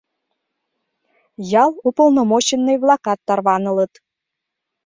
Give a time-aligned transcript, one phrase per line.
[1.63, 3.93] Ял уполномоченный-влакат тарванылыт.